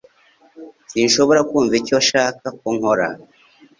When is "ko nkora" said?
2.59-3.07